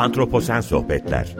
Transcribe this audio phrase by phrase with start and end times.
[0.00, 1.36] Antroposen Sohbetler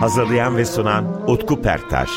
[0.00, 2.10] Hazırlayan ve sunan Utku Perktaş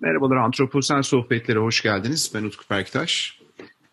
[0.00, 2.30] Merhabalar Antroposen Sohbetlere hoş geldiniz.
[2.34, 3.40] Ben Utku Perktaş.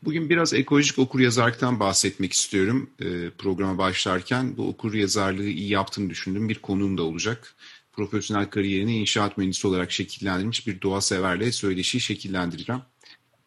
[0.03, 4.57] Bugün biraz ekolojik okur yazarlıktan bahsetmek istiyorum e, programa başlarken.
[4.57, 7.55] Bu okur yazarlığı iyi yaptığını düşündüğüm bir konuğum da olacak.
[7.93, 12.81] Profesyonel kariyerini inşaat mühendisi olarak şekillendirmiş bir doğa severle söyleşiyi şekillendireceğim.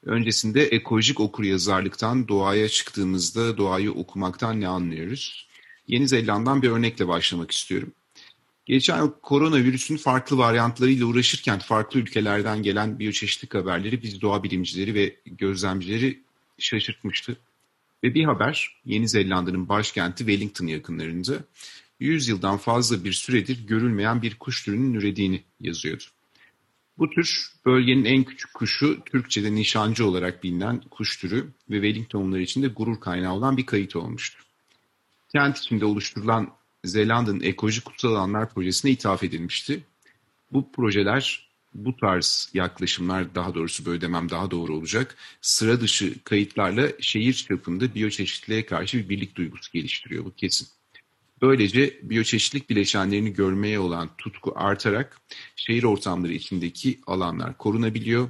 [0.04, 5.48] Öncesinde ekolojik okur yazarlıktan doğaya çıktığımızda doğayı okumaktan ne anlıyoruz?
[5.88, 7.92] Yeni Zelanda'dan bir örnekle başlamak istiyorum.
[8.66, 15.16] Geçen yıl koronavirüsün farklı varyantlarıyla uğraşırken farklı ülkelerden gelen biyoçeşitlik haberleri biz doğa bilimcileri ve
[15.26, 16.22] gözlemcileri
[16.58, 17.36] şaşırtmıştı.
[18.04, 21.34] Ve bir haber Yeni Zelanda'nın başkenti Wellington yakınlarında
[22.00, 26.04] 100 yıldan fazla bir süredir görülmeyen bir kuş türünün ürediğini yazıyordu.
[26.98, 32.62] Bu tür bölgenin en küçük kuşu Türkçe'de nişancı olarak bilinen kuş türü ve Wellingtonlular için
[32.62, 34.42] de gurur kaynağı olan bir kayıt olmuştu.
[35.32, 36.52] Kent içinde oluşturulan
[36.84, 39.84] Zelanda'nın ekolojik kutsal alanlar projesine ithaf edilmişti.
[40.52, 45.16] Bu projeler bu tarz yaklaşımlar daha doğrusu böyle demem daha doğru olacak.
[45.40, 50.68] Sıra dışı kayıtlarla şehir çapında biyoçeşitliliğe karşı bir birlik duygusu geliştiriyor bu kesin.
[51.42, 55.20] Böylece biyoçeşitlik bileşenlerini görmeye olan tutku artarak
[55.56, 58.28] şehir ortamları içindeki alanlar korunabiliyor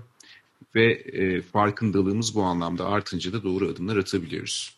[0.74, 4.76] ve e, farkındalığımız bu anlamda artınca da doğru adımlar atabiliyoruz.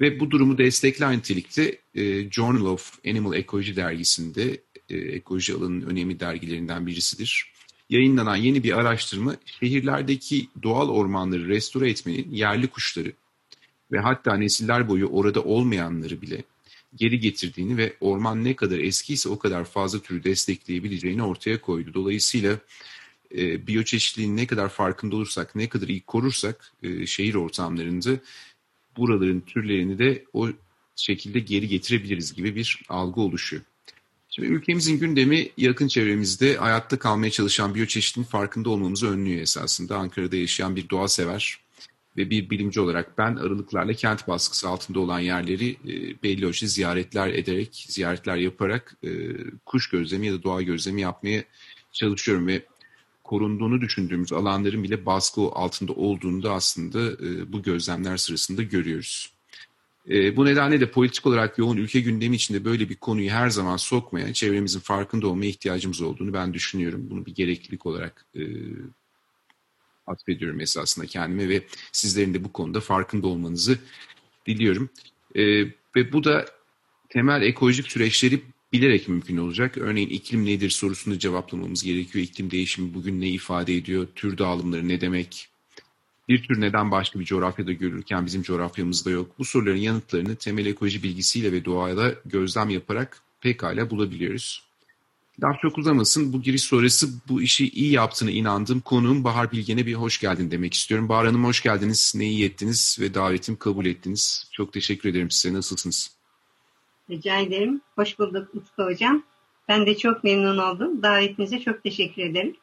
[0.00, 6.20] Ve bu durumu destekler nitelikte e, Journal of Animal Ecology dergisinde e, ekoloji alanının önemli
[6.20, 7.52] dergilerinden birisidir.
[7.90, 13.12] Yayınlanan yeni bir araştırma şehirlerdeki doğal ormanları restore etmenin yerli kuşları
[13.92, 16.44] ve hatta nesiller boyu orada olmayanları bile
[16.94, 21.94] geri getirdiğini ve orman ne kadar eskiyse o kadar fazla türü destekleyebileceğini ortaya koydu.
[21.94, 22.58] Dolayısıyla
[23.36, 28.10] e, biyoçeşitliliğin ne kadar farkında olursak, ne kadar iyi korursak e, şehir ortamlarında
[28.96, 30.48] buraların türlerini de o
[30.96, 33.62] şekilde geri getirebiliriz gibi bir algı oluşuyor.
[34.30, 39.96] Şimdi ülkemizin gündemi yakın çevremizde hayatta kalmaya çalışan biyoçeşitliliğin farkında olmamızı önlüyor esasında.
[39.96, 41.58] Ankara'da yaşayan bir doğa sever
[42.20, 47.28] ve bir bilimci olarak ben aralıklarla kent baskısı altında olan yerleri e, belli ölçüde ziyaretler
[47.28, 49.10] ederek, ziyaretler yaparak e,
[49.66, 51.44] kuş gözlemi ya da doğa gözlemi yapmaya
[51.92, 52.62] çalışıyorum ve
[53.24, 59.32] korunduğunu düşündüğümüz alanların bile baskı altında olduğunu da aslında e, bu gözlemler sırasında görüyoruz.
[60.10, 63.76] E, bu nedenle de politik olarak yoğun ülke gündemi içinde böyle bir konuyu her zaman
[63.76, 67.06] sokmaya, çevremizin farkında olmaya ihtiyacımız olduğunu ben düşünüyorum.
[67.10, 68.42] Bunu bir gereklilik olarak e,
[70.10, 71.62] atfediyorum esasında kendime ve
[71.92, 73.78] sizlerin de bu konuda farkında olmanızı
[74.46, 74.90] diliyorum.
[75.34, 75.42] E,
[75.96, 76.46] ve bu da
[77.08, 79.78] temel ekolojik süreçleri bilerek mümkün olacak.
[79.78, 82.24] Örneğin iklim nedir sorusunu cevaplamamız gerekiyor.
[82.24, 84.08] İklim değişimi bugün ne ifade ediyor?
[84.14, 85.48] Tür dağılımları ne demek?
[86.28, 89.38] Bir tür neden başka bir coğrafyada görülürken bizim coğrafyamızda yok?
[89.38, 94.69] Bu soruların yanıtlarını temel ekoloji bilgisiyle ve doğayla gözlem yaparak pekala bulabiliyoruz.
[95.42, 96.32] Laf çok uzamasın.
[96.32, 100.74] Bu giriş sonrası bu işi iyi yaptığına inandığım konuğum Bahar Bilgen'e bir hoş geldin demek
[100.74, 101.08] istiyorum.
[101.08, 102.12] Bahar Hanım hoş geldiniz.
[102.16, 104.48] Ne iyi ettiniz ve davetimi kabul ettiniz.
[104.52, 105.54] Çok teşekkür ederim size.
[105.54, 106.10] Nasılsınız?
[107.10, 107.80] Rica ederim.
[107.96, 109.22] Hoş bulduk Utku Hocam.
[109.68, 111.02] Ben de çok memnun oldum.
[111.02, 112.56] Davetinize çok teşekkür ederim.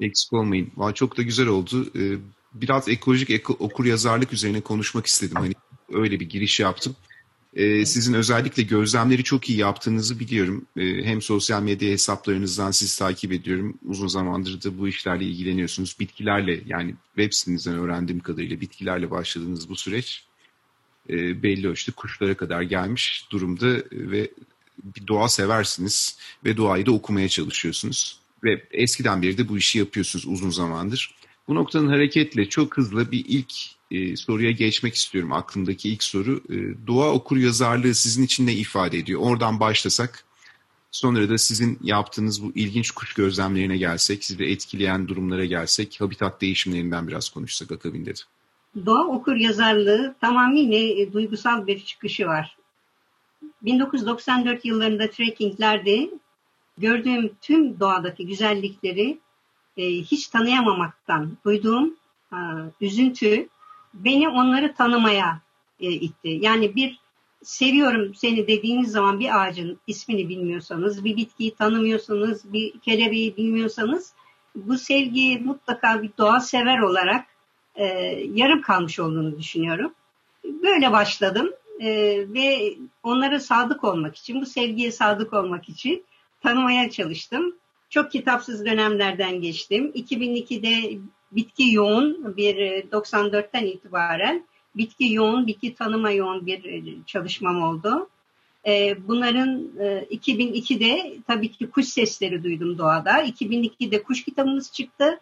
[0.00, 0.72] Eksik olmayın.
[0.76, 1.86] Valla çok da güzel oldu.
[1.96, 2.16] Ee,
[2.54, 5.36] biraz ekolojik eko, okur yazarlık üzerine konuşmak istedim.
[5.36, 5.52] Hani
[5.92, 6.96] öyle bir giriş yaptım.
[7.54, 10.66] Ee, sizin özellikle gözlemleri çok iyi yaptığınızı biliyorum.
[10.76, 13.78] Ee, hem sosyal medya hesaplarınızdan sizi takip ediyorum.
[13.84, 15.96] Uzun zamandır da bu işlerle ilgileniyorsunuz.
[16.00, 20.24] Bitkilerle yani web sitenizden öğrendiğim kadarıyla bitkilerle başladığınız bu süreç
[21.10, 24.30] e, belli ölçüde kuşlara kadar gelmiş durumda ve
[24.82, 28.20] bir doğa seversiniz ve doğayı da okumaya çalışıyorsunuz.
[28.44, 31.14] Ve eskiden beri de bu işi yapıyorsunuz uzun zamandır.
[31.48, 33.52] Bu noktanın hareketle çok hızlı bir ilk
[33.90, 35.32] e, soruya geçmek istiyorum.
[35.32, 36.40] Aklımdaki ilk soru.
[36.50, 39.20] E, doğa okur yazarlığı sizin için ne ifade ediyor?
[39.20, 40.24] Oradan başlasak.
[40.90, 47.08] Sonra da sizin yaptığınız bu ilginç kuş gözlemlerine gelsek, sizi etkileyen durumlara gelsek, habitat değişimlerinden
[47.08, 48.20] biraz konuşsak akabinde de.
[48.86, 52.56] Doğa okur yazarlığı tamamıyla e, duygusal bir çıkışı var.
[53.62, 56.10] 1994 yıllarında trekkinglerde
[56.78, 59.18] gördüğüm tüm doğadaki güzellikleri
[59.76, 61.96] e, hiç tanıyamamaktan duyduğum
[62.80, 63.48] üzüntü
[63.94, 65.40] beni onları tanımaya
[65.80, 66.28] e, itti.
[66.28, 67.00] Yani bir
[67.42, 74.14] seviyorum seni dediğiniz zaman bir ağacın ismini bilmiyorsanız, bir bitkiyi tanımıyorsanız, bir kelebeği bilmiyorsanız
[74.54, 77.26] bu sevgiyi mutlaka bir doğa sever olarak
[77.74, 77.84] e,
[78.34, 79.94] yarım kalmış olduğunu düşünüyorum.
[80.44, 81.50] Böyle başladım
[81.80, 81.88] e,
[82.34, 86.04] ve onlara sadık olmak için, bu sevgiye sadık olmak için
[86.42, 87.56] tanımaya çalıştım.
[87.90, 89.92] çok kitapsız dönemlerden geçtim.
[89.94, 90.98] 2002'de
[91.32, 94.44] bitki yoğun bir 94'ten itibaren
[94.76, 98.08] bitki yoğun, bitki tanıma yoğun bir çalışmam oldu.
[99.08, 99.68] Bunların
[100.10, 103.22] 2002'de tabii ki kuş sesleri duydum doğada.
[103.22, 105.20] 2002'de kuş kitabımız çıktı.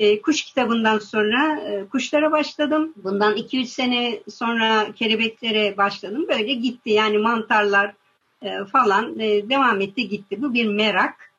[0.00, 2.94] E, kuş kitabından sonra e, kuşlara başladım.
[2.96, 6.26] Bundan 2-3 sene sonra kelebeklere başladım.
[6.28, 7.94] Böyle gitti yani mantarlar
[8.42, 10.42] e, falan e, devam etti gitti.
[10.42, 11.29] Bu bir merak.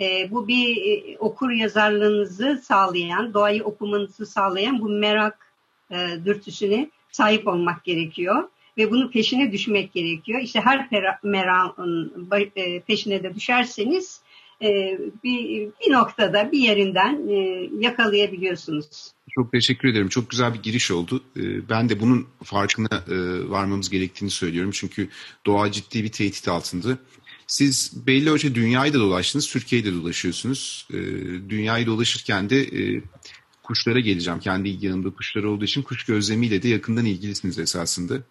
[0.00, 5.52] E, bu bir e, okur yazarlığınızı sağlayan, doğayı okumanızı sağlayan bu merak
[5.90, 8.48] e, dürtüsüne sahip olmak gerekiyor.
[8.78, 10.40] Ve bunun peşine düşmek gerekiyor.
[10.40, 10.88] İşte her
[11.22, 12.12] merakın
[12.56, 14.20] e, peşine de düşerseniz
[15.24, 17.28] bir, bir noktada bir yerinden
[17.80, 19.12] yakalayabiliyorsunuz.
[19.30, 20.08] Çok teşekkür ederim.
[20.08, 21.22] Çok güzel bir giriş oldu.
[21.70, 22.88] Ben de bunun farkına
[23.48, 24.70] varmamız gerektiğini söylüyorum.
[24.74, 25.08] Çünkü
[25.46, 26.98] doğa ciddi bir tehdit altında.
[27.50, 30.88] Siz belli ölçüde dünyayı da dolaştınız, Türkiye'yi de dolaşıyorsunuz.
[31.48, 32.66] Dünyayı dolaşırken de
[33.62, 34.40] kuşlara geleceğim.
[34.40, 38.22] Kendi yanımda kuşlar olduğu için kuş gözlemiyle de yakından ilgilisiniz esasında.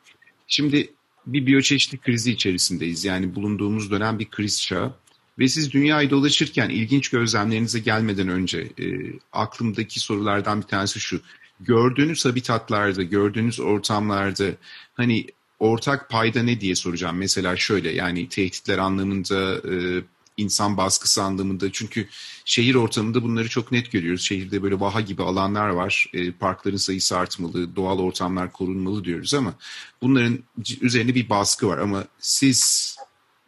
[0.48, 0.94] Şimdi
[1.26, 3.06] bir biyoçeşitlik krizi içerisindeyiz.
[3.06, 4.94] Yani bulunduğumuz dönem bir kriz çağı.
[5.40, 8.86] Ve siz dünyayı dolaşırken ilginç gözlemlerinize gelmeden önce e,
[9.32, 11.22] aklımdaki sorulardan bir tanesi şu.
[11.60, 14.46] Gördüğünüz habitatlarda, gördüğünüz ortamlarda
[14.94, 15.26] hani
[15.60, 17.18] ortak payda ne diye soracağım.
[17.18, 20.04] Mesela şöyle yani tehditler anlamında, e,
[20.38, 21.72] insan baskısı anlamında.
[21.72, 22.08] Çünkü
[22.46, 24.22] şehir ortamında bunları çok net görüyoruz.
[24.22, 26.10] Şehirde böyle vaha gibi alanlar var.
[26.14, 29.54] E, parkların sayısı artmalı, doğal ortamlar korunmalı diyoruz ama
[30.02, 30.40] bunların
[30.82, 31.78] üzerine bir baskı var.
[31.78, 32.96] Ama siz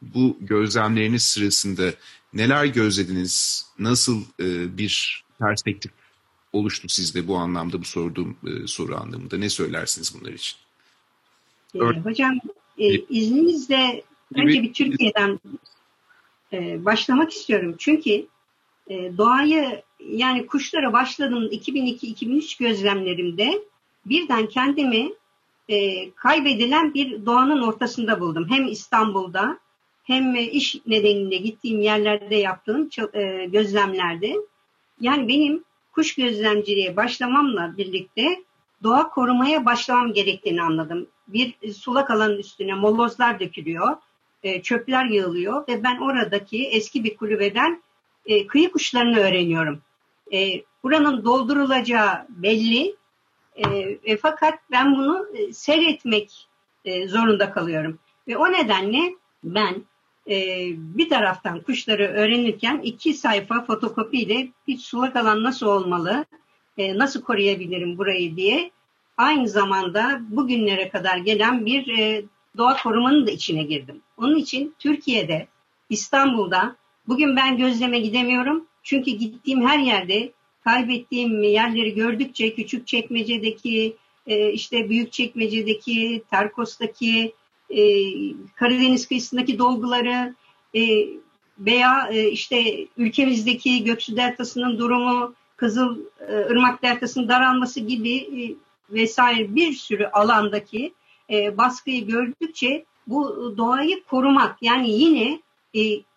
[0.02, 1.94] bu gözlemleriniz sırasında
[2.34, 3.66] neler gözlediniz?
[3.80, 5.92] Nasıl e, bir perspektif
[6.54, 9.38] oluştu sizde bu anlamda, bu sorduğum e, soru anlamında?
[9.38, 10.61] Ne söylersiniz bunlar için?
[11.76, 12.40] Ee, hocam
[12.78, 14.04] e, izninizle
[14.36, 15.40] önce bir Türkiye'den
[16.54, 17.76] e, başlamak istiyorum.
[17.78, 18.26] Çünkü
[18.88, 23.62] e, doğayı yani kuşlara başladığım 2002-2003 gözlemlerimde
[24.06, 25.12] birden kendimi
[25.70, 28.46] e, kaybedilen bir doğanın ortasında buldum.
[28.50, 29.60] Hem İstanbul'da
[30.04, 34.36] hem iş nedeniyle gittiğim yerlerde yaptığım e, gözlemlerde
[35.00, 38.44] yani benim kuş gözlemciliğe başlamamla birlikte
[38.84, 41.08] doğa korumaya başlamam gerektiğini anladım.
[41.28, 43.98] Bir sulak alanın üstüne molozlar dökülüyor,
[44.44, 47.84] e, çöpler yığılıyor ve ben oradaki eski bir kulübeden
[48.26, 49.82] e, kıyı kuşlarını öğreniyorum.
[50.84, 52.96] Buranın doldurulacağı belli
[54.22, 56.48] fakat ben bunu seyretmek
[57.08, 58.00] zorunda kalıyorum.
[58.28, 59.84] Ve o nedenle ben
[60.30, 66.26] e, bir taraftan kuşları öğrenirken iki sayfa fotokopiyle hiç sulak alan nasıl olmalı,
[66.78, 68.72] e, nasıl koruyabilirim burayı diye
[69.18, 72.24] aynı zamanda bugünlere kadar gelen bir e,
[72.58, 74.02] doğa korumanın da içine girdim.
[74.18, 75.48] Onun için Türkiye'de,
[75.90, 76.76] İstanbul'da
[77.08, 78.66] bugün ben gözleme gidemiyorum.
[78.84, 80.32] Çünkü gittiğim her yerde
[80.64, 83.96] kaybettiğim yerleri gördükçe küçük çekmecedeki,
[84.28, 87.34] e, işte büyük çekmecedeki, Terkos'taki,
[87.70, 87.84] e,
[88.56, 90.36] Karadeniz kıyısındaki dolguları
[90.76, 91.08] e,
[91.60, 95.98] veya işte ülkemizdeki Göksu Deltası'nın durumu, Kızıl
[96.28, 98.42] e, Irmak Deltası'nın daralması gibi e,
[98.94, 100.94] vesaire bir sürü alandaki
[101.30, 105.40] e, baskıyı gördükçe bu doğayı korumak yani yine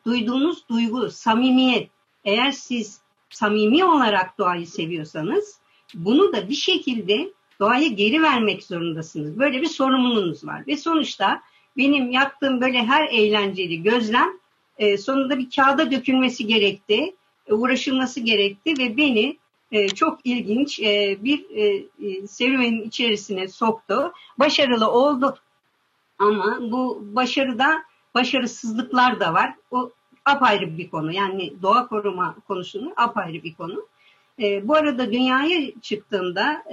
[0.05, 1.89] duyduğunuz duygu, samimiyet
[2.25, 5.59] eğer siz samimi olarak doğayı seviyorsanız
[5.95, 9.39] bunu da bir şekilde doğaya geri vermek zorundasınız.
[9.39, 10.67] Böyle bir sorumluluğunuz var.
[10.67, 11.43] Ve sonuçta
[11.77, 14.29] benim yaptığım böyle her eğlenceli gözlem
[14.99, 17.15] sonunda bir kağıda dökülmesi gerekti,
[17.51, 19.39] uğraşılması gerekti ve beni
[19.73, 24.13] e, çok ilginç e, bir e, e serüvenin içerisine soktu.
[24.39, 25.39] Başarılı oldu
[26.19, 29.55] ama bu başarıda başarısızlıklar da var.
[29.71, 29.91] O
[30.25, 31.13] apayrı bir konu.
[31.13, 33.87] Yani doğa koruma konusunu apayrı bir konu.
[34.63, 36.65] Bu arada dünyaya çıktığımda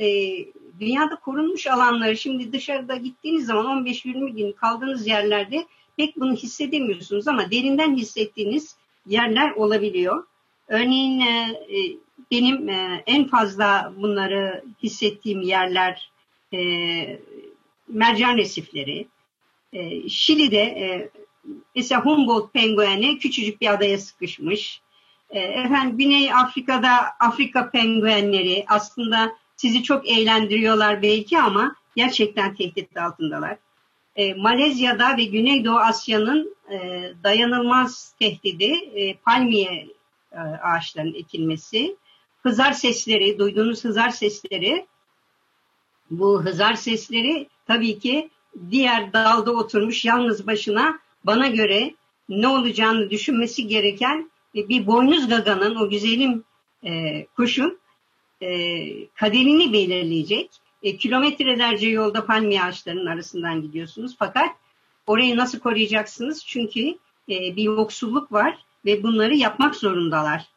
[0.80, 5.66] dünyada korunmuş alanları şimdi dışarıda gittiğiniz zaman 15-20 gün kaldığınız yerlerde
[5.98, 10.24] pek bunu hissedemiyorsunuz ama derinden hissettiğiniz yerler olabiliyor.
[10.68, 11.24] Örneğin
[12.32, 16.12] benim e, en fazla bunları hissettiğim yerler
[16.54, 16.60] e,
[17.88, 19.08] mercan resifleri.
[19.74, 21.10] E, Şili'de e,
[21.76, 24.82] mesela Humboldt pengueni küçücük bir adaya sıkışmış.
[25.30, 33.58] E, efendim Güney Afrika'da Afrika penguenleri aslında sizi çok eğlendiriyorlar belki ama gerçekten tehdit altındalar.
[34.16, 36.78] E, Malezya'da ve Güneydoğu Asya'nın e,
[37.24, 39.88] dayanılmaz tehdidi e, palmiye
[40.32, 41.96] e, ağaçlarının ekilmesi,
[42.44, 44.86] hızar sesleri, duyduğunuz hızar sesleri,
[46.12, 48.30] bu hızar sesleri tabii ki
[48.72, 51.96] diğer dalda oturmuş yalnız başına bana göre
[52.30, 56.44] ne olacağını düşünmesi gereken e, bir boynuz gaganın, o güzelim
[56.84, 57.80] e, kuşun
[58.42, 58.48] e,
[59.08, 60.50] kaderini belirleyecek.
[60.84, 64.16] E, kilometrelerce yolda palmiye ağaçlarının arasından gidiyorsunuz.
[64.20, 64.50] Fakat
[65.08, 66.46] orayı nasıl koruyacaksınız?
[66.46, 66.98] Çünkü
[67.30, 70.48] e, bir yoksulluk var ve bunları yapmak zorundalar.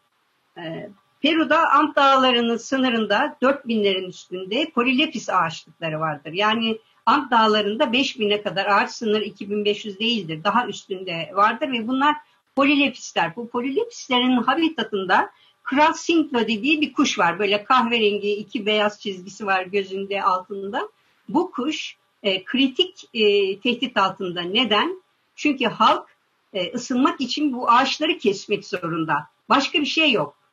[0.59, 0.91] E,
[1.25, 6.33] Peru'da Ant Dağları'nın sınırında 4000'lerin üstünde polilepis ağaçlıkları vardır.
[6.33, 10.45] Yani Ant Dağları'nda 5000'e kadar ağaç sınır 2500 değildir.
[10.45, 12.16] Daha üstünde vardır ve bunlar
[12.57, 13.37] polilepisler.
[13.37, 15.31] Bu polilepislerin habitatında
[15.62, 17.38] Kral Sinklo dediği bir kuş var.
[17.38, 20.88] Böyle kahverengi iki beyaz çizgisi var gözünde altında.
[21.28, 24.43] Bu kuş e, kritik e, tehdit altında.
[24.43, 25.02] Neden?
[25.37, 26.07] Çünkü halk
[26.52, 29.14] e, ısınmak için bu ağaçları kesmek zorunda.
[29.49, 30.44] Başka bir şey yok.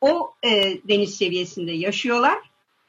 [0.00, 2.38] O e, deniz seviyesinde yaşıyorlar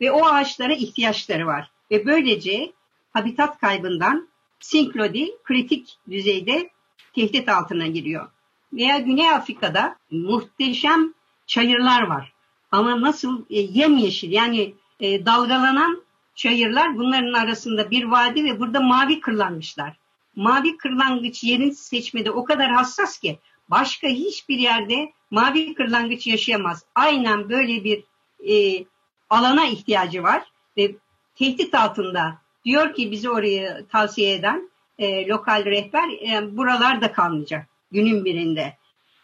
[0.01, 1.72] ve o ağaçlara ihtiyaçları var.
[1.92, 2.72] Ve böylece
[3.13, 6.70] habitat kaybından Sinklodi kritik düzeyde
[7.16, 8.30] tehdit altına giriyor.
[8.74, 11.13] Veya Güney Afrika'da muhteşem
[11.48, 12.34] çayırlar var.
[12.72, 16.04] Ama nasıl e, yemyeşil yani e, dalgalanan
[16.36, 19.98] çayırlar bunların arasında bir vadi ve burada mavi kırlanmışlar.
[20.36, 26.85] Mavi kırlangıç yerin seçmede o kadar hassas ki başka hiçbir yerde mavi kırlangıç yaşayamaz.
[26.95, 28.03] Aynen böyle bir
[28.49, 28.85] e,
[29.29, 30.43] alana ihtiyacı var
[30.77, 30.95] ve
[31.35, 38.25] tehdit altında diyor ki bizi oraya tavsiye eden e, lokal rehber e, buralarda kalmayacak günün
[38.25, 38.73] birinde.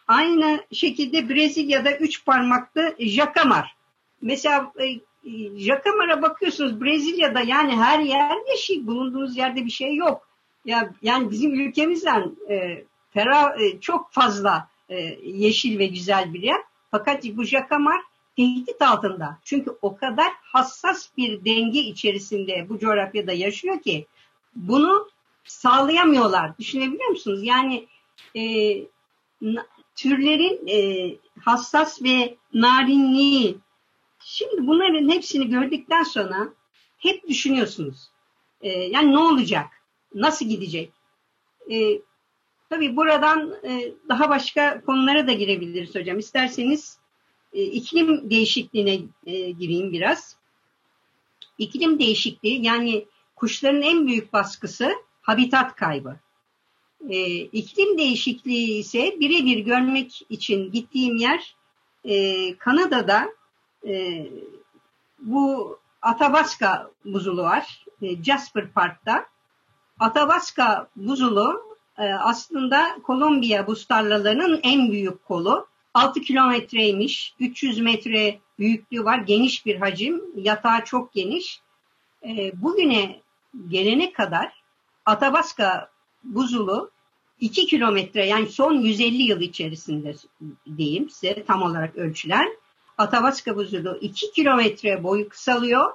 [0.08, 3.76] Aynı şekilde Brezilya'da üç parmaklı jakamar.
[4.22, 4.86] Mesela e,
[5.58, 8.86] jakamar'a bakıyorsunuz Brezilya'da yani her yer yeşil.
[8.86, 10.28] Bulunduğunuz yerde bir şey yok.
[10.64, 12.84] Ya yani bizim ülkemizden e,
[13.16, 16.60] ferah, e, çok fazla e, yeşil ve güzel bir yer.
[16.90, 18.00] Fakat bu jakamar
[18.36, 19.38] tehdit altında.
[19.44, 24.06] Çünkü o kadar hassas bir denge içerisinde bu coğrafyada yaşıyor ki
[24.54, 25.08] bunu
[25.44, 26.58] sağlayamıyorlar.
[26.58, 27.40] Düşünebiliyor musunuz?
[27.42, 27.86] Yani
[28.36, 28.42] e,
[29.96, 33.58] türlerin e, hassas ve narinliği.
[34.24, 36.48] Şimdi bunların hepsini gördükten sonra
[36.98, 38.10] hep düşünüyorsunuz.
[38.60, 39.66] E, yani ne olacak?
[40.14, 40.92] Nasıl gidecek?
[41.70, 41.98] E,
[42.70, 46.18] tabii buradan e, daha başka konulara da girebiliriz hocam.
[46.18, 46.98] İsterseniz
[47.52, 50.36] e, iklim değişikliğine e, gireyim biraz.
[51.58, 53.06] İklim değişikliği yani
[53.36, 54.92] kuşların en büyük baskısı
[55.22, 56.16] habitat kaybı.
[57.08, 61.56] E, iklim değişikliği ise birebir görmek için gittiğim yer
[62.58, 63.28] Kanada'da
[65.18, 67.84] bu Athabasca buzulu var.
[68.22, 69.26] Jasper Park'ta.
[69.98, 75.66] Athabasca buzulu aslında Kolombiya buz tarlalarının en büyük kolu.
[75.94, 81.60] 6 kilometreymiş, 300 metre büyüklüğü var, geniş bir hacim, yatağı çok geniş.
[82.22, 83.20] E, bugüne
[83.68, 84.62] gelene kadar
[85.06, 85.90] Athabasca
[86.24, 86.90] buzulu
[87.40, 90.14] 2 kilometre yani son 150 yıl içerisinde
[90.76, 92.56] diyeyim size tam olarak ölçülen
[92.98, 95.92] Atavaska buzulu 2 kilometre boyu kısalıyor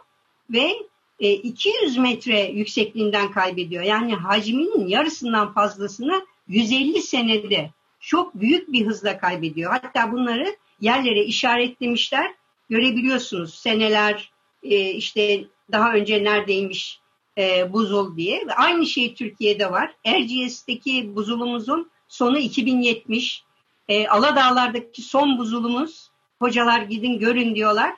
[0.49, 0.73] ve
[1.21, 3.83] 200 e, metre yüksekliğinden kaybediyor.
[3.83, 9.71] Yani hacminin yarısından fazlasını 150 senede çok büyük bir hızla kaybediyor.
[9.71, 12.31] Hatta bunları yerlere işaretlemişler.
[12.69, 14.31] Görebiliyorsunuz seneler
[14.63, 16.99] e, işte daha önce neredeymiş
[17.37, 18.45] e, buzul diye.
[18.55, 19.93] Aynı şey Türkiye'de var.
[20.05, 23.43] Erciyes'teki buzulumuzun sonu 2070.
[23.87, 26.09] E, Aladağlar'daki son buzulumuz
[26.39, 27.93] hocalar gidin görün diyorlar.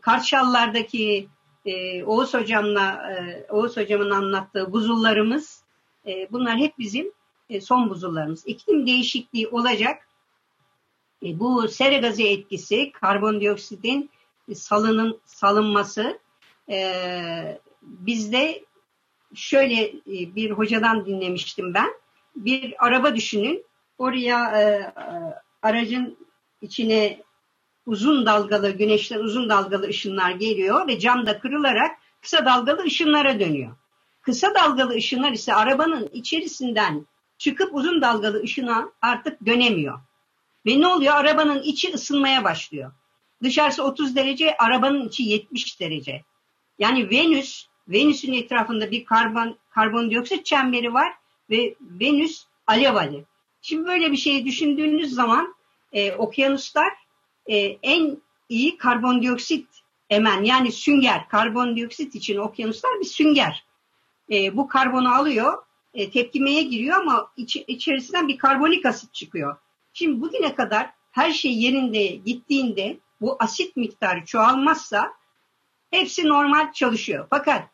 [0.00, 1.28] Karşallar'daki
[1.64, 5.62] e, Oğuz hocamla e, Oğuz hocamın anlattığı buzullarımız
[6.06, 7.12] e, bunlar hep bizim
[7.50, 8.46] e, son buzullarımız.
[8.46, 10.08] İklim değişikliği olacak.
[11.22, 14.10] E, bu sera gazı etkisi, karbondioksitin
[14.54, 16.18] salının salınması
[16.70, 18.64] e, bizde
[19.34, 21.90] şöyle e, bir hocadan dinlemiştim ben.
[22.36, 23.64] Bir araba düşünün.
[23.98, 24.92] Oraya e, e,
[25.62, 26.18] aracın
[26.62, 27.22] içine
[27.86, 33.76] uzun dalgalı güneşten uzun dalgalı ışınlar geliyor ve cam da kırılarak kısa dalgalı ışınlara dönüyor.
[34.22, 37.06] Kısa dalgalı ışınlar ise arabanın içerisinden
[37.38, 40.00] çıkıp uzun dalgalı ışına artık dönemiyor.
[40.66, 41.14] Ve ne oluyor?
[41.14, 42.92] Arabanın içi ısınmaya başlıyor.
[43.42, 46.24] Dışarısı 30 derece, arabanın içi 70 derece.
[46.78, 51.12] Yani Venüs Venüs'ün etrafında bir karbon, karbondioksit çemberi var
[51.50, 53.22] ve Venüs alev alev.
[53.62, 55.54] Şimdi böyle bir şeyi düşündüğünüz zaman
[55.92, 56.92] e, okyanuslar
[57.46, 59.68] e, en iyi karbondioksit
[60.10, 61.28] emen yani sünger.
[61.28, 63.66] Karbondioksit için okyanuslar bir sünger.
[64.30, 65.62] E, bu karbonu alıyor,
[65.94, 69.56] e, tepkimeye giriyor ama iç, içerisinden bir karbonik asit çıkıyor.
[69.92, 75.12] Şimdi bugüne kadar her şey yerinde gittiğinde bu asit miktarı çoğalmazsa
[75.90, 77.26] hepsi normal çalışıyor.
[77.30, 77.68] Fakat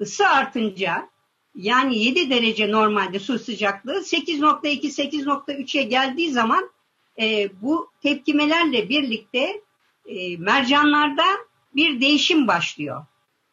[0.00, 1.08] ısı artınca
[1.54, 6.70] yani 7 derece normalde su sıcaklığı 8.2 8.3'e geldiği zaman
[7.20, 9.62] e, bu tepkimelerle birlikte
[10.06, 11.24] e, mercanlarda
[11.74, 13.04] bir değişim başlıyor.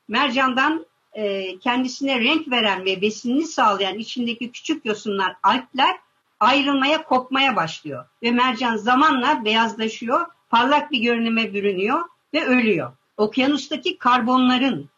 [0.08, 5.96] Mercandan e, kendisine renk veren ve besinini sağlayan içindeki küçük yosunlar, alpler
[6.40, 8.06] ayrılmaya, kopmaya başlıyor.
[8.24, 12.00] Ve mercan zamanla beyazlaşıyor, parlak bir görünüme bürünüyor
[12.34, 12.92] ve ölüyor.
[13.18, 14.90] Okyanustaki karbonların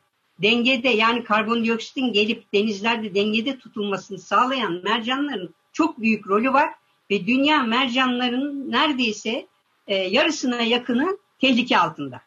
[0.41, 6.69] dengede yani karbondioksitin gelip denizlerde dengede tutulmasını sağlayan mercanların çok büyük rolü var
[7.11, 9.47] ve dünya mercanların neredeyse
[9.87, 12.21] e, yarısına yakını tehlike altında.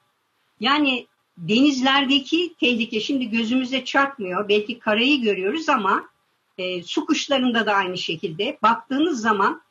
[0.60, 1.06] Yani
[1.38, 4.48] denizlerdeki tehlike şimdi gözümüze çarpmıyor.
[4.48, 6.08] Belki karayı görüyoruz ama
[6.58, 8.58] e, su kuşlarında da aynı şekilde.
[8.62, 9.62] Baktığınız zaman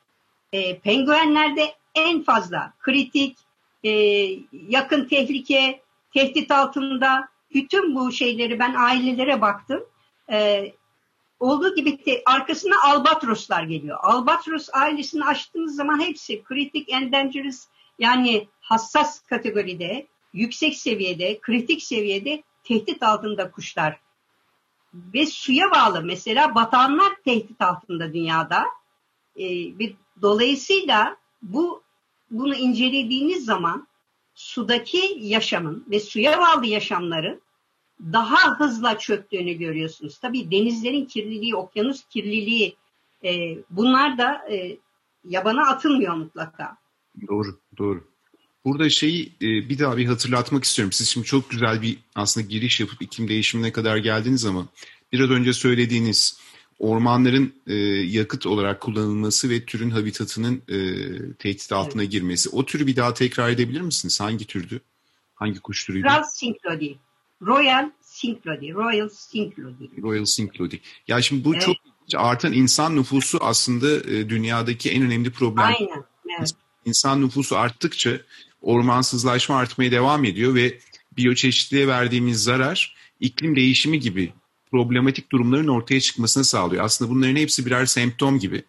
[0.53, 3.37] e, penguenlerde en fazla kritik,
[3.83, 3.89] e,
[4.67, 5.81] yakın tehlike,
[6.13, 9.83] tehdit altında bütün bu şeyleri ben ailelere baktım.
[10.31, 10.71] E,
[11.39, 13.97] olduğu gibi te, arkasına albatroslar geliyor.
[14.01, 17.67] Albatros ailesini açtığınız zaman hepsi kritik, endangerous
[17.99, 23.99] yani hassas kategoride, yüksek seviyede, kritik seviyede tehdit altında kuşlar.
[24.93, 28.65] Ve suya bağlı mesela batanlar tehdit altında dünyada.
[29.39, 29.43] Ee,
[29.79, 31.83] bir, dolayısıyla bu
[32.31, 33.87] bunu incelediğiniz zaman
[34.33, 37.39] sudaki yaşamın ve suya bağlı yaşamları
[37.99, 40.19] daha hızla çöktüğünü görüyorsunuz.
[40.19, 42.75] Tabii denizlerin kirliliği, okyanus kirliliği
[43.23, 44.77] e, bunlar da e,
[45.23, 46.77] yabana atılmıyor mutlaka.
[47.27, 48.03] Doğru, doğru.
[48.65, 50.91] Burada şeyi e, bir daha bir hatırlatmak istiyorum.
[50.91, 54.67] Siz şimdi çok güzel bir aslında giriş yapıp iklim değişimine kadar geldiniz ama
[55.13, 56.39] biraz önce söylediğiniz
[56.79, 57.75] ormanların e,
[58.07, 60.77] yakıt olarak kullanılması ve türün habitatının e,
[61.33, 62.11] tehdit altına evet.
[62.11, 62.49] girmesi.
[62.49, 64.21] O türü bir daha tekrar edebilir misiniz?
[64.21, 64.81] Hangi türdü?
[65.35, 66.07] Hangi kuş türüydü?
[66.07, 66.97] Kral Sinklodi.
[67.41, 68.73] Royal Sinklodi.
[68.73, 70.01] Royal Sinklodi.
[70.01, 70.79] Royal Sinklodi.
[71.07, 71.61] Ya şimdi bu evet.
[71.61, 71.75] çok
[72.15, 75.65] artan insan nüfusu aslında e, dünyadaki en önemli problem.
[75.65, 76.03] Aynen.
[76.39, 76.51] Evet.
[76.85, 78.19] İnsan nüfusu arttıkça
[78.61, 80.79] ormansızlaşma artmaya devam ediyor ve
[81.17, 84.33] biyoçeşitliğe verdiğimiz zarar iklim değişimi gibi
[84.71, 86.83] problematik durumların ortaya çıkmasını sağlıyor.
[86.83, 88.63] Aslında bunların hepsi birer semptom gibi.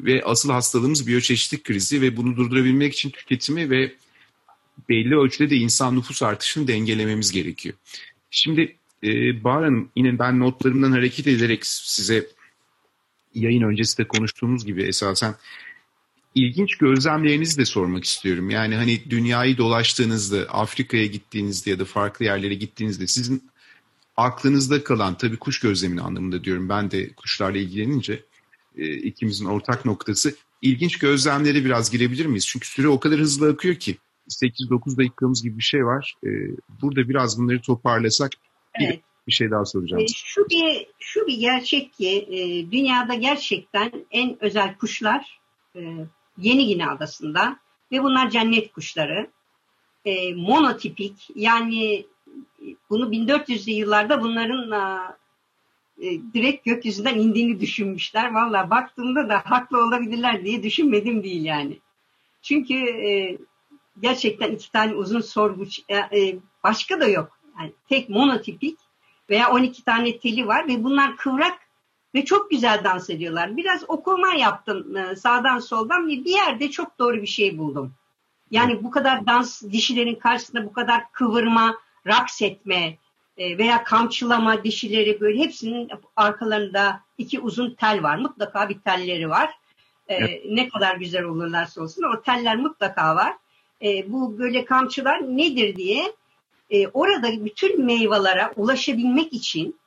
[0.00, 3.92] Ve asıl hastalığımız biyoçeşitlik krizi ve bunu durdurabilmek için tüketimi ve
[4.88, 7.74] belli ölçüde de insan nüfus artışını dengelememiz gerekiyor.
[8.34, 12.26] Şimdi e, Bahar Hanım yine ben notlarımdan hareket ederek size
[13.34, 15.34] yayın öncesi de konuştuğumuz gibi esasen
[16.34, 18.50] ilginç gözlemlerinizi de sormak istiyorum.
[18.50, 23.50] Yani hani dünyayı dolaştığınızda, Afrika'ya gittiğinizde ya da farklı yerlere gittiğinizde sizin
[24.16, 26.68] aklınızda kalan, tabii kuş gözlemini anlamında diyorum.
[26.68, 28.22] Ben de kuşlarla ilgilenince
[28.78, 30.34] e, ikimizin ortak noktası.
[30.62, 32.46] ilginç gözlemlere biraz girebilir miyiz?
[32.46, 33.96] Çünkü süre o kadar hızlı akıyor ki.
[34.28, 36.14] 8-9 dakikamız gibi bir şey var.
[36.24, 36.28] E,
[36.82, 38.30] burada biraz bunları toparlasak
[38.80, 39.00] evet.
[39.26, 40.02] bir şey daha soracağım.
[40.02, 45.40] E, şu bir şu bir gerçek ki e, dünyada gerçekten en özel kuşlar
[45.76, 45.80] e,
[46.38, 47.58] Yeni Gine Adası'nda
[47.92, 49.30] ve bunlar cennet kuşları.
[50.04, 52.06] E, monotipik yani
[52.90, 54.72] bunu 1400'lü yıllarda bunların
[56.02, 58.34] e, direkt gökyüzünden indiğini düşünmüşler.
[58.34, 61.78] Valla baktığımda da haklı olabilirler diye düşünmedim değil yani.
[62.42, 63.38] Çünkü e,
[64.00, 67.38] gerçekten iki tane uzun sorgu e, e, başka da yok.
[67.58, 68.78] Yani tek monotipik
[69.30, 71.58] veya 12 tane teli var ve bunlar kıvrak
[72.14, 73.56] ve çok güzel dans ediyorlar.
[73.56, 77.94] Biraz okuma yaptım e, sağdan soldan ve bir yerde çok doğru bir şey buldum.
[78.50, 81.76] Yani bu kadar dans dişilerin karşısında bu kadar kıvırma,
[82.06, 82.98] raks etme
[83.38, 88.16] veya kamçılama dişileri böyle hepsinin arkalarında iki uzun tel var.
[88.16, 89.50] Mutlaka bir telleri var.
[90.08, 90.44] Evet.
[90.50, 93.36] Ne kadar güzel olurlarsa olsun o teller mutlaka var.
[94.06, 96.12] Bu böyle kamçılar nedir diye
[96.92, 99.80] orada bütün meyvelere ulaşabilmek için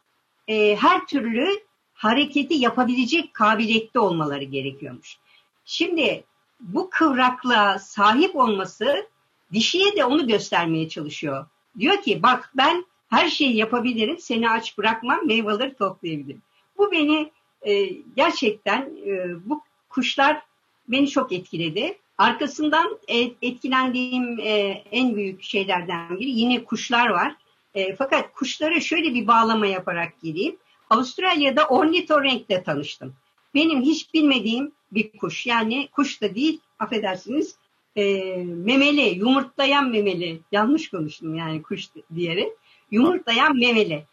[0.77, 1.47] her türlü
[1.93, 5.17] hareketi yapabilecek kabiliyette olmaları gerekiyormuş.
[5.65, 6.23] Şimdi
[6.59, 9.07] bu kıvraklığa sahip olması
[9.53, 11.45] dişiye de onu göstermeye çalışıyor.
[11.79, 16.41] Diyor ki bak ben her şeyi yapabilirim, seni aç bırakmam, meyveleri toplayabilirim.
[16.77, 17.31] Bu beni
[17.61, 20.41] e, gerçekten e, bu kuşlar
[20.87, 21.97] beni çok etkiledi.
[22.17, 22.99] Arkasından
[23.41, 27.35] etkilendiğim e, en büyük şeylerden biri yine kuşlar var.
[27.73, 30.57] E, fakat kuşlara şöyle bir bağlama yaparak gireyim.
[30.89, 33.15] Avustralya'da ornitorenkle tanıştım.
[33.55, 35.45] Benim hiç bilmediğim bir kuş.
[35.45, 37.55] Yani kuş da değil, affedersiniz,
[37.95, 38.03] e,
[38.45, 40.39] memeli, yumurtlayan memeli.
[40.51, 42.51] Yanlış konuştum yani kuş diyerek.
[42.91, 44.03] Yumurtlayan memeli.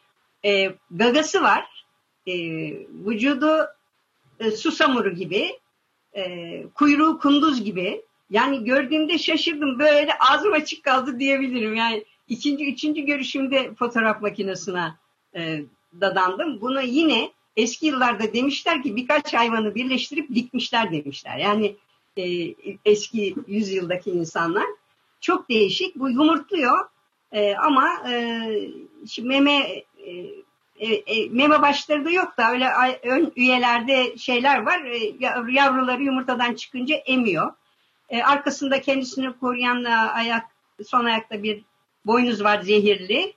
[0.45, 1.85] E, gagası var.
[2.27, 2.35] E,
[3.07, 3.67] vücudu
[4.41, 5.59] e, susamuru gibi.
[6.17, 8.03] E, kuyruğu kunduz gibi.
[8.31, 9.79] Yani gördüğümde şaşırdım.
[9.79, 11.75] Böyle ağzım açık kaldı diyebilirim.
[11.75, 14.95] Yani ikinci, üçüncü görüşümde fotoğraf makinesine
[15.37, 15.63] e,
[16.01, 16.61] dadandım.
[16.61, 21.39] Bunu yine eski yıllarda demişler ki birkaç hayvanı birleştirip dikmişler demişler.
[21.39, 21.77] Yani
[22.17, 24.67] e, eski yüzyıldaki insanlar.
[25.21, 25.97] Çok değişik.
[25.97, 26.89] Bu yumurtluyor
[27.33, 29.59] e, ama e, meme
[30.07, 30.42] e,
[30.83, 32.69] e, e, meme başları da yok da öyle
[33.03, 34.85] ön üyelerde şeyler var.
[34.85, 34.99] E,
[35.53, 37.53] yavruları yumurtadan çıkınca emiyor.
[38.09, 40.45] E, arkasında kendisini koruyan ayak
[40.87, 41.63] son ayakta bir
[42.07, 43.35] boynuz var zehirli.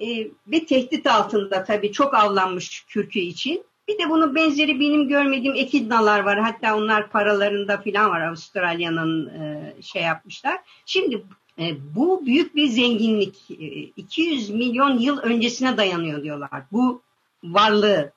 [0.00, 3.64] E, ve tehdit altında tabii çok avlanmış kürkü için.
[3.88, 6.38] Bir de bunun benzeri benim görmediğim ekidnalar var.
[6.40, 10.58] Hatta onlar paralarında falan var Avustralya'nın e, şey yapmışlar.
[10.86, 11.22] Şimdi
[11.94, 13.50] bu büyük bir zenginlik.
[13.50, 13.54] E,
[13.96, 16.50] 200 milyon yıl öncesine dayanıyor diyorlar.
[16.72, 17.02] Bu
[17.44, 18.12] varlığı.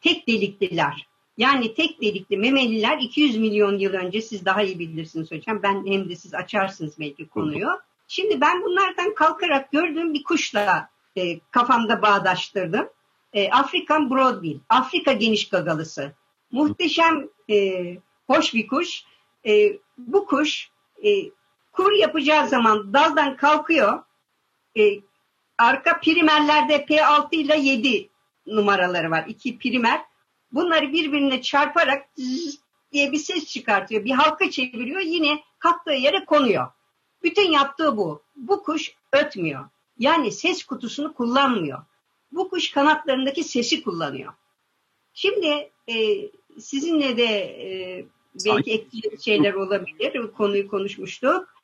[0.00, 1.06] Tek delikliler.
[1.36, 5.62] Yani tek delikli memeliler 200 milyon yıl önce siz daha iyi bilirsiniz hocam.
[5.62, 7.68] Ben hem de siz açarsınız belki konuyu.
[8.08, 12.88] Şimdi ben bunlardan kalkarak gördüğüm bir kuşla e, kafamda bağdaştırdım.
[13.32, 16.12] E, Afrikan Broadbill, Afrika geniş gagalısı.
[16.52, 17.82] Muhteşem, e,
[18.26, 19.04] hoş bir kuş.
[19.46, 20.70] E, bu kuş
[21.04, 21.10] e,
[21.76, 24.02] kur yapacağı zaman daldan kalkıyor.
[24.78, 24.82] E,
[25.58, 28.08] arka primerlerde P6 ile 7
[28.46, 29.24] numaraları var.
[29.28, 30.00] İki primer.
[30.52, 32.16] Bunları birbirine çarparak
[32.92, 34.04] diye bir ses çıkartıyor.
[34.04, 35.00] Bir halka çeviriyor.
[35.00, 36.66] Yine kalktığı yere konuyor.
[37.22, 38.22] Bütün yaptığı bu.
[38.36, 39.64] Bu kuş ötmüyor.
[39.98, 41.82] Yani ses kutusunu kullanmıyor.
[42.32, 44.32] Bu kuş kanatlarındaki sesi kullanıyor.
[45.14, 45.94] Şimdi e,
[46.60, 48.04] sizinle de e,
[48.46, 50.32] belki ekleyecek şeyler olabilir.
[50.36, 51.55] Konuyu konuşmuştuk.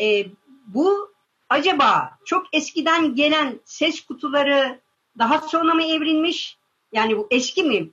[0.00, 0.26] E,
[0.66, 1.12] bu
[1.48, 4.80] acaba çok eskiden gelen ses kutuları
[5.18, 6.58] daha sonra mı evrilmiş?
[6.92, 7.90] Yani bu eski mi?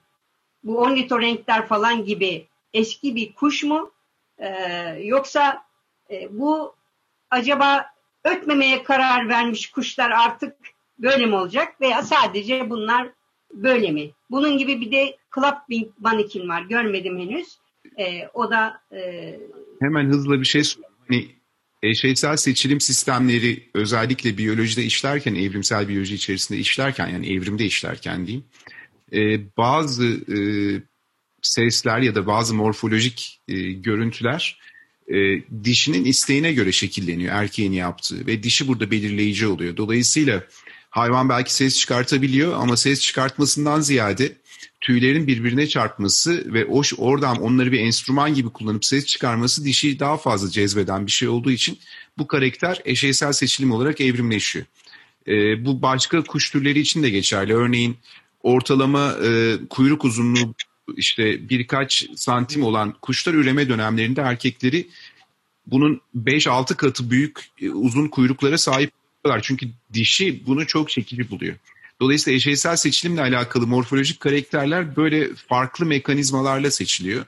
[0.64, 3.92] Bu ornitorenkler falan gibi eski bir kuş mu?
[4.38, 4.50] E,
[5.04, 5.66] yoksa
[6.12, 6.76] e, bu
[7.30, 7.86] acaba
[8.24, 10.56] ötmemeye karar vermiş kuşlar artık
[11.00, 13.10] böyle mi olacak veya sadece bunlar
[13.54, 14.12] böyle mi?
[14.32, 16.62] Bunun gibi bir de club manikin var.
[16.62, 17.60] Görmedim henüz.
[17.98, 19.40] E, o da e...
[19.80, 20.64] hemen hızla bir şey
[21.08, 21.35] hani
[21.90, 28.46] eşeysel seçilim sistemleri özellikle biyolojide işlerken, evrimsel biyoloji içerisinde işlerken yani evrimde işlerken diyeyim
[29.14, 30.40] e, bazı e,
[31.42, 34.60] sesler ya da bazı morfolojik e, görüntüler
[35.08, 35.16] e,
[35.64, 39.78] dişinin isteğine göre şekilleniyor erkeğin yaptığı ve dişi burada belirleyici oluyor.
[39.78, 40.44] Dolayısıyla
[40.90, 44.36] hayvan belki ses çıkartabiliyor ama ses çıkartmasından ziyade
[44.82, 50.18] tüylerin birbirine çarpması ve o oradan onları bir enstrüman gibi kullanıp ses çıkarması dişi daha
[50.18, 51.80] fazla cezbeden bir şey olduğu için
[52.18, 54.66] bu karakter eşeysel seçilim olarak evrimleşiyor.
[55.28, 57.54] E, bu başka kuş türleri için de geçerli.
[57.54, 57.98] Örneğin
[58.44, 60.56] ortalama e, kuyruk uzunluğu
[60.98, 64.88] işte birkaç santim olan kuşlar üreme dönemlerinde erkekleri
[65.68, 68.92] bunun 5-6 katı büyük e, uzun kuyruklara sahip
[69.24, 69.44] oluyorlar.
[69.44, 71.56] Çünkü dişi bunu çok çekici buluyor.
[72.02, 77.26] Dolayısıyla eşeysel seçilimle alakalı morfolojik karakterler böyle farklı mekanizmalarla seçiliyor.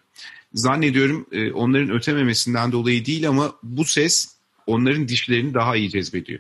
[0.54, 6.40] Zannediyorum e, onların ötememesinden dolayı değil ama bu ses onların dişlerini daha iyi cezbediyor.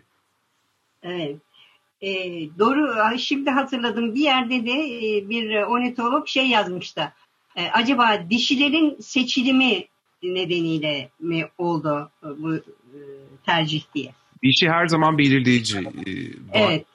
[1.03, 1.35] Evet.
[2.01, 2.09] E,
[2.59, 7.13] doğru şimdi hatırladım bir yerde de e, bir ornitolog şey yazmıştı.
[7.55, 9.85] E, acaba dişilerin seçilimi
[10.23, 12.61] nedeniyle mi oldu bu e,
[13.45, 14.13] tercih diye?
[14.43, 15.77] Dişi her zaman belirleyici.
[15.77, 16.11] E,
[16.53, 16.85] evet.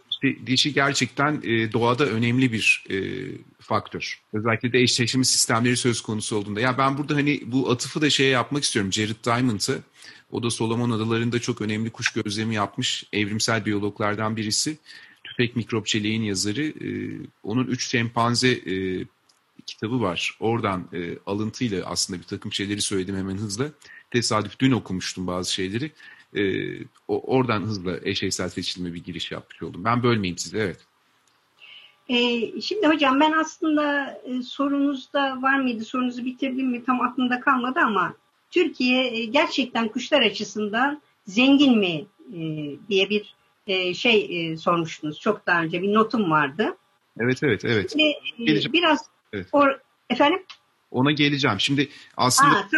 [0.46, 2.96] Dişi, gerçekten e, doğada önemli bir e,
[3.61, 4.20] faktör.
[4.32, 6.61] Özellikle de eşleşme sistemleri söz konusu olduğunda.
[6.61, 8.92] Ya ben burada hani bu atıfı da şeye yapmak istiyorum.
[8.92, 9.82] Jared Diamond'ı.
[10.32, 13.04] O da Solomon Adaları'nda çok önemli kuş gözlemi yapmış.
[13.12, 14.78] Evrimsel biyologlardan birisi.
[15.24, 16.62] Tüfek Mikrop Çeliğin yazarı.
[16.64, 16.88] E,
[17.42, 19.04] onun Üç Şempanze e,
[19.66, 20.37] kitabı var.
[20.40, 23.70] Oradan e, alıntıyla aslında bir takım şeyleri söyledim hemen hızla.
[24.11, 25.92] Tesadüf dün okumuştum bazı şeyleri.
[26.37, 26.42] E,
[27.09, 29.85] oradan hızla eşeysel seçilme bir giriş yapmış oldum.
[29.85, 30.87] Ben bölmeyeyim size evet.
[32.09, 35.85] E, şimdi hocam ben aslında e, sorunuzda var mıydı?
[35.85, 38.14] Sorunuzu bitirdim mi tam aklımda kalmadı ama
[38.51, 42.40] Türkiye e, gerçekten kuşlar açısından zengin mi e,
[42.88, 43.35] diye bir
[43.66, 45.21] e, şey e, sormuştunuz.
[45.21, 46.77] Çok daha önce bir notum vardı.
[47.21, 47.90] Evet evet evet.
[47.90, 49.49] Şimdi, e, biraz evet.
[49.53, 49.68] Or,
[50.11, 50.42] efendim?
[50.90, 51.61] Ona geleceğim.
[51.61, 52.68] Şimdi aslında Aa,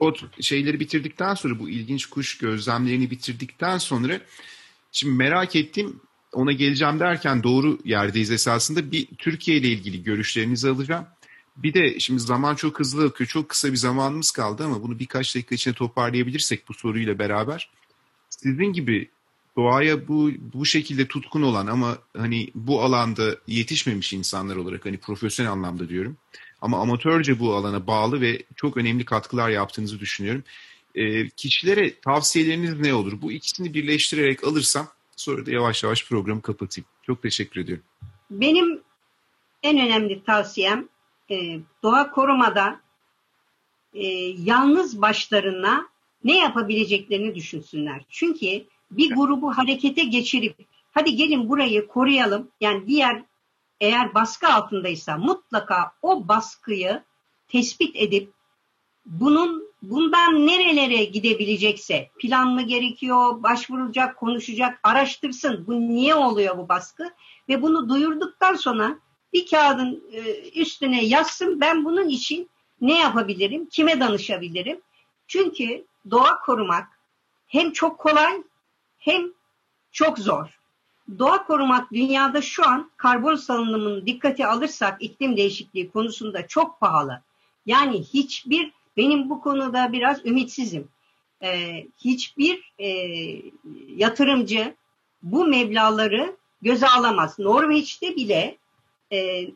[0.00, 4.20] o şeyleri bitirdikten sonra bu ilginç kuş gözlemlerini bitirdikten sonra
[4.92, 6.00] şimdi merak ettiğim
[6.32, 8.92] ona geleceğim derken doğru yerdeyiz esasında.
[8.92, 11.06] Bir Türkiye ile ilgili görüşlerinizi alacağım.
[11.56, 13.28] Bir de şimdi zaman çok hızlı akıyor.
[13.28, 17.70] Çok kısa bir zamanımız kaldı ama bunu birkaç dakika içinde toparlayabilirsek bu soruyla beraber.
[18.30, 19.10] Sizin gibi
[19.56, 25.52] doğaya bu bu şekilde tutkun olan ama hani bu alanda yetişmemiş insanlar olarak hani profesyonel
[25.52, 26.16] anlamda diyorum.
[26.60, 30.44] Ama amatörce bu alana bağlı ve çok önemli katkılar yaptığınızı düşünüyorum.
[30.94, 33.22] E, kişilere tavsiyeleriniz ne olur?
[33.22, 36.88] Bu ikisini birleştirerek alırsam sonra da yavaş yavaş programı kapatayım.
[37.02, 37.84] Çok teşekkür ediyorum.
[38.30, 38.80] Benim
[39.62, 40.88] en önemli tavsiyem
[41.30, 42.80] e, doğa korumada
[43.94, 44.06] e,
[44.44, 45.88] yalnız başlarına
[46.24, 48.04] ne yapabileceklerini düşünsünler.
[48.08, 50.56] Çünkü bir grubu harekete geçirip
[50.92, 52.48] hadi gelin burayı koruyalım.
[52.60, 53.22] Yani diğer
[53.80, 57.02] eğer baskı altındaysa mutlaka o baskıyı
[57.48, 58.32] tespit edip
[59.06, 65.66] bunun bundan nerelere gidebilecekse plan mı gerekiyor, başvurulacak, konuşacak, araştırsın.
[65.66, 67.10] Bu niye oluyor bu baskı?
[67.48, 68.98] Ve bunu duyurduktan sonra
[69.32, 74.80] bir kağıdın e, üstüne yazsın ben bunun için ne yapabilirim, kime danışabilirim?
[75.26, 76.88] Çünkü doğa korumak
[77.46, 78.42] hem çok kolay
[78.98, 79.32] hem
[79.92, 80.57] çok zor.
[81.18, 87.22] Doğa korumak dünyada şu an karbon salınımını dikkate alırsak iklim değişikliği konusunda çok pahalı.
[87.66, 90.88] Yani hiçbir benim bu konuda biraz ümitsizim.
[91.42, 92.88] Ee, hiçbir e,
[93.96, 94.74] yatırımcı
[95.22, 97.38] bu meblaları göze alamaz.
[97.38, 98.58] Norveç'te bile
[99.12, 99.48] e,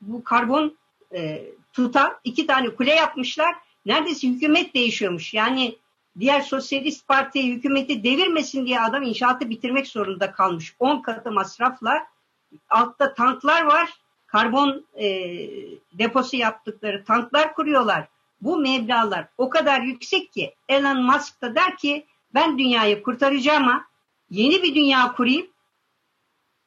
[0.00, 0.78] bu karbon
[1.14, 3.54] e, tutan iki tane kule yapmışlar.
[3.86, 5.34] Neredeyse hükümet değişiyormuş.
[5.34, 5.76] Yani
[6.20, 10.76] diğer sosyalist parti hükümeti devirmesin diye adam inşaatı bitirmek zorunda kalmış.
[10.78, 12.06] 10 katı masrafla
[12.70, 13.90] altta tanklar var.
[14.26, 15.06] Karbon e,
[15.92, 18.08] deposu yaptıkları tanklar kuruyorlar.
[18.40, 23.84] Bu meblalar o kadar yüksek ki Elon Musk da der ki ben dünyayı kurtaracağım ama
[24.30, 25.46] yeni bir dünya kurayım.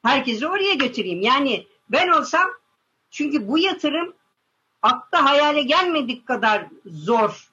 [0.04, 1.22] Herkesi oraya götüreyim.
[1.22, 2.50] Yani ben olsam
[3.12, 4.14] çünkü bu yatırım
[4.82, 7.51] akla hayale gelmedik kadar zor.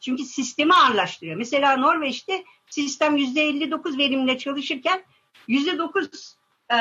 [0.00, 1.36] Çünkü sistemi ağırlaştırıyor.
[1.36, 5.04] Mesela Norveç'te sistem %59 verimle çalışırken
[5.48, 6.34] %9
[6.72, 6.78] e,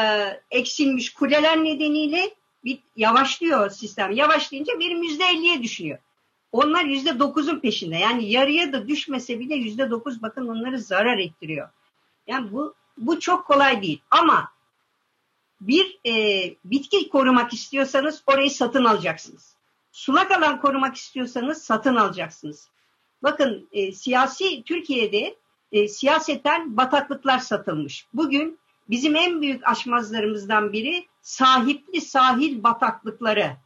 [0.51, 4.11] eksilmiş kuleler nedeniyle bir yavaşlıyor sistem.
[4.11, 5.97] Yavaşlayınca verim %50'ye düşüyor.
[6.51, 7.97] Onlar %9'un peşinde.
[7.97, 11.69] Yani yarıya da düşmese bile %9 bakın onları zarar ettiriyor.
[12.27, 14.01] Yani bu bu çok kolay değil.
[14.11, 14.51] Ama
[15.61, 19.55] bir e, bitki korumak istiyorsanız orayı satın alacaksınız.
[19.91, 22.69] Sulak alan korumak istiyorsanız satın alacaksınız.
[23.23, 25.35] Bakın e, siyasi Türkiye'de
[25.71, 28.07] e, siyaseten bataklıklar satılmış.
[28.13, 33.57] Bugün bizim en büyük aşmazlarımızdan biri sahipli sahil bataklıkları.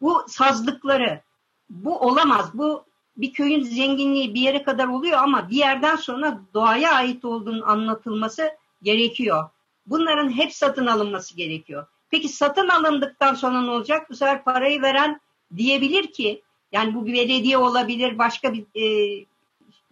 [0.00, 1.22] Bu sazlıkları.
[1.70, 2.50] Bu olamaz.
[2.54, 2.84] Bu
[3.16, 8.50] bir köyün zenginliği bir yere kadar oluyor ama bir yerden sonra doğaya ait olduğunun anlatılması
[8.82, 9.50] gerekiyor.
[9.86, 11.86] Bunların hep satın alınması gerekiyor.
[12.10, 14.10] Peki satın alındıktan sonra ne olacak?
[14.10, 15.20] Bu sefer parayı veren
[15.56, 18.84] diyebilir ki yani bu bir belediye olabilir, başka bir e,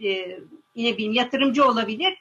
[0.08, 0.38] e,
[0.74, 2.18] yine bir yatırımcı olabilir.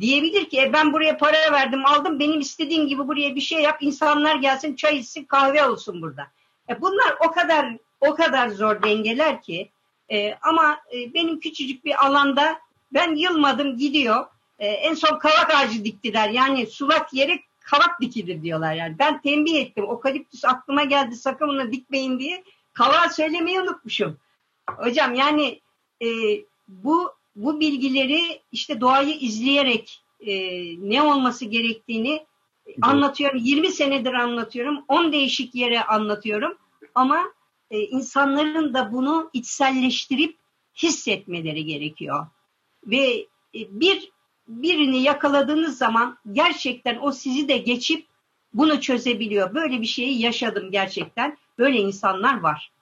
[0.00, 3.78] Diyebilir ki e, ben buraya para verdim, aldım, benim istediğim gibi buraya bir şey yap,
[3.80, 6.26] insanlar gelsin, çay içsin, kahve olsun burada.
[6.68, 9.70] E, bunlar o kadar o kadar zor dengeler ki
[10.10, 12.58] e, ama e, benim küçücük bir alanda
[12.92, 14.26] ben yılmadım gidiyor.
[14.58, 16.28] E, en son kavak ağacı diktiler.
[16.28, 18.98] Yani sulak yere kavak dikilir diyorlar yani.
[18.98, 19.88] Ben tembih ettim.
[19.88, 22.44] Okaliptüs aklıma geldi sakın bunu dikmeyin diye.
[22.74, 24.18] Kavağı söylemeyi unutmuşum.
[24.70, 25.60] Hocam yani
[26.02, 26.06] e,
[26.68, 30.34] bu bu bilgileri işte doğayı izleyerek e,
[30.90, 32.26] ne olması gerektiğini
[32.66, 32.90] Doğru.
[32.90, 33.40] anlatıyorum.
[33.42, 34.84] 20 senedir anlatıyorum.
[34.88, 36.58] 10 değişik yere anlatıyorum.
[36.94, 37.32] Ama
[37.70, 40.38] e, insanların da bunu içselleştirip
[40.82, 42.26] hissetmeleri gerekiyor.
[42.86, 44.12] Ve e, bir
[44.48, 48.06] birini yakaladığınız zaman gerçekten o sizi de geçip
[48.54, 49.54] bunu çözebiliyor.
[49.54, 51.36] Böyle bir şeyi yaşadım gerçekten.
[51.58, 52.72] Böyle insanlar var.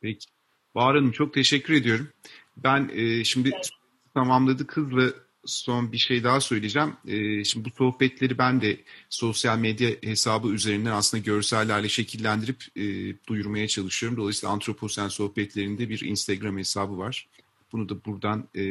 [0.00, 0.26] Peki.
[0.74, 2.08] Bahar Hanım çok teşekkür ediyorum.
[2.56, 3.70] Ben e, şimdi evet.
[4.14, 6.92] tamamladık hızlı son bir şey daha söyleyeceğim.
[7.06, 8.76] E, şimdi bu sohbetleri ben de
[9.08, 12.82] sosyal medya hesabı üzerinden aslında görsellerle şekillendirip e,
[13.26, 14.18] duyurmaya çalışıyorum.
[14.18, 17.28] Dolayısıyla Antroposen sohbetlerinde bir Instagram hesabı var.
[17.72, 18.62] Bunu da buradan e,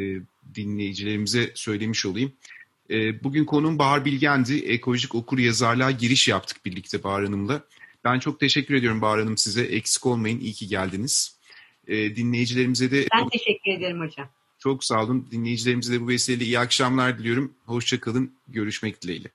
[0.55, 2.33] dinleyicilerimize söylemiş olayım.
[2.89, 4.57] E, bugün konuğum Bahar Bilgendi.
[4.57, 7.63] Ekolojik okur yazarlığa giriş yaptık birlikte Bahar Hanım'la.
[8.03, 9.63] Ben çok teşekkür ediyorum Bahar Hanım size.
[9.63, 11.39] Eksik olmayın, iyi ki geldiniz.
[11.87, 13.07] E, dinleyicilerimize de...
[13.13, 14.29] Ben teşekkür ederim hocam.
[14.59, 15.27] Çok sağ olun.
[15.31, 17.53] Dinleyicilerimize de bu vesileyle iyi akşamlar diliyorum.
[17.65, 19.31] Hoşçakalın, görüşmek dileğiyle.